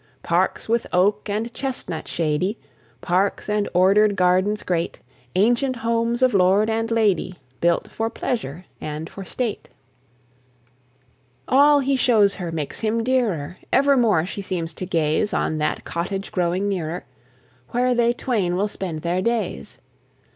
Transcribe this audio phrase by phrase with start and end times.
[0.23, 2.57] Parks with oak and chestnut shady,
[3.01, 4.97] Parks and order'd gardens great,
[5.35, 9.69] Ancient homes of lord and lady, Built for pleasure and for state.
[11.47, 16.31] All he shows her makes him dearer; Evermore she seems to gaze On that cottage
[16.31, 17.05] growing nearer,
[17.69, 19.77] Where they twain will spend their days.